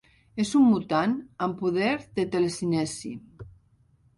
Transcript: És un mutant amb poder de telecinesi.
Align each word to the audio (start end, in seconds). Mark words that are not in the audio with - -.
És 0.43 0.53
un 0.59 0.63
mutant 0.69 1.13
amb 1.47 1.59
poder 1.65 1.91
de 2.21 2.25
telecinesi. 2.37 3.13